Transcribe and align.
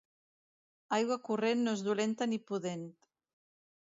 Aigua 0.97 1.17
corrent 1.27 1.61
no 1.67 1.75
és 1.79 1.85
dolenta 1.89 2.27
ni 2.31 2.39
pudent. 2.47 2.87